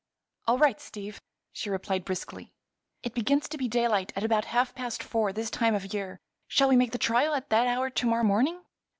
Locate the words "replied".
1.69-2.05